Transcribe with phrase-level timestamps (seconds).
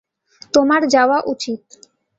[0.53, 1.61] তোমার যাওয়া উচিত।